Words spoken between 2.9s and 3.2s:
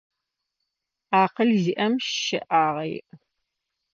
иӏ.